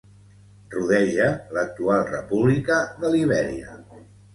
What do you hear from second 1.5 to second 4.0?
l'actual república de Libèria